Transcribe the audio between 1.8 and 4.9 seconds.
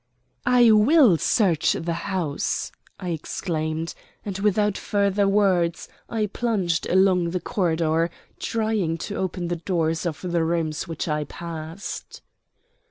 house!" I exclaimed, and, without